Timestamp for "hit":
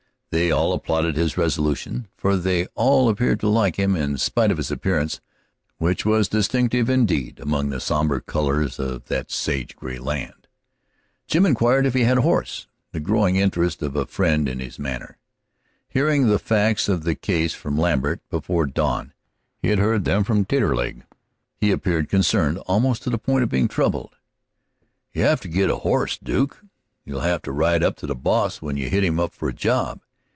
28.89-29.03